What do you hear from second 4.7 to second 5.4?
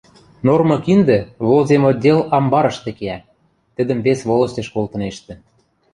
колтынештӹ.